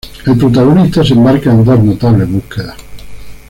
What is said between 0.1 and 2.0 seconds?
El protagonista se embarca en dos